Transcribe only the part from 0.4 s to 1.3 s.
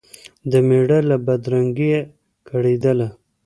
د مېړه له